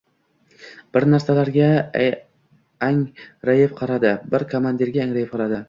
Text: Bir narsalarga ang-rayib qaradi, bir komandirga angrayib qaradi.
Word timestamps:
Bir 0.95 1.05
narsalarga 1.13 1.67
ang-rayib 2.89 3.77
qaradi, 3.83 4.17
bir 4.35 4.51
komandirga 4.55 5.07
angrayib 5.09 5.33
qaradi. 5.39 5.57